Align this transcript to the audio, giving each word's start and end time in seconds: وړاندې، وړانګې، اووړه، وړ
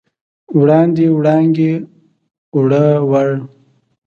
وړاندې، 0.59 1.05
وړانګې، 1.17 1.73
اووړه، 2.53 2.85
وړ 3.09 3.29